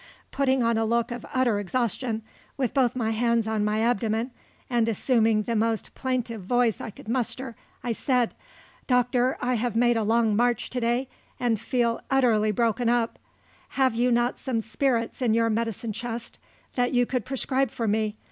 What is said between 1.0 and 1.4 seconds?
of